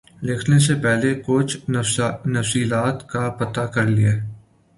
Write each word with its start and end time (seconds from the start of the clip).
لکھنے 0.23 0.57
سے 0.59 0.73
پہلے 0.83 1.13
کچھ 1.25 1.57
تفصیلات 1.67 3.07
کا 3.09 3.29
پتہ 3.39 3.61
کر 3.73 3.85
لیں 3.87 4.15